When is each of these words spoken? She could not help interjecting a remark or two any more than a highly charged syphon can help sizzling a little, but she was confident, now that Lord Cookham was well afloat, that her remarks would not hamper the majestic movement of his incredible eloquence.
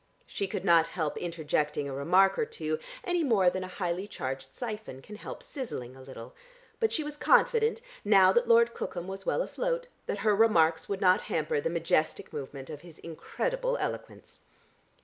She 0.25 0.47
could 0.47 0.65
not 0.65 0.87
help 0.87 1.15
interjecting 1.19 1.87
a 1.87 1.93
remark 1.93 2.39
or 2.39 2.45
two 2.47 2.79
any 3.03 3.23
more 3.23 3.51
than 3.51 3.63
a 3.63 3.67
highly 3.67 4.07
charged 4.07 4.51
syphon 4.51 4.99
can 4.99 5.15
help 5.15 5.43
sizzling 5.43 5.95
a 5.95 6.01
little, 6.01 6.33
but 6.79 6.91
she 6.91 7.03
was 7.03 7.15
confident, 7.15 7.81
now 8.03 8.31
that 8.33 8.47
Lord 8.47 8.73
Cookham 8.73 9.05
was 9.07 9.27
well 9.27 9.43
afloat, 9.43 9.85
that 10.07 10.17
her 10.25 10.35
remarks 10.35 10.89
would 10.89 11.01
not 11.01 11.21
hamper 11.29 11.61
the 11.61 11.69
majestic 11.69 12.33
movement 12.33 12.67
of 12.71 12.81
his 12.81 12.97
incredible 12.97 13.77
eloquence. 13.77 14.39